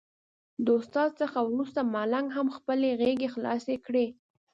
د 0.65 0.65
استاد 0.79 1.09
څخه 1.21 1.37
وروسته 1.43 1.79
ملنګ 1.93 2.27
هم 2.37 2.47
خپلې 2.57 2.89
غېږې 2.99 3.27
خلاصې 3.35 3.75
کړې. 3.85 4.05